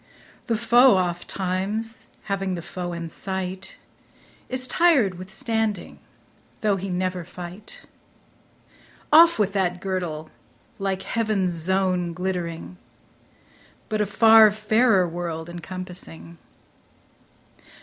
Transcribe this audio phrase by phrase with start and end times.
[0.47, 3.75] The foe ofttimes, having the foe in sight,
[4.49, 5.99] Is tired with standing,
[6.61, 7.81] though he never fight.
[9.13, 10.31] Off with that girdle,
[10.79, 12.77] like heaven's zone glittering,
[13.89, 16.39] But a far fairer world encompassing.